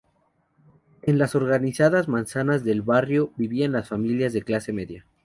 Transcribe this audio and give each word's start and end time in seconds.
En 1.03 1.19
las 1.19 1.35
organizadas 1.35 2.07
manzanas 2.07 2.63
del 2.63 2.81
barrio, 2.81 3.31
vivían 3.37 3.83
familias 3.83 4.33
de 4.33 4.41
clase 4.41 4.73
media. 4.73 5.05